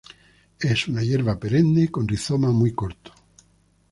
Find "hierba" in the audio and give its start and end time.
0.99-1.35